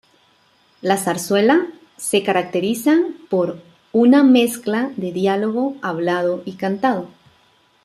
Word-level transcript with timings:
La 0.81 0.97
Zarzuela 0.97 1.67
se 1.95 2.23
caracteriza 2.23 2.97
por 3.29 3.61
una 3.91 4.23
mezcla 4.23 4.89
de 4.97 5.11
diálogo 5.11 5.77
hablado 5.83 6.41
y 6.43 6.53
canto. 6.53 7.07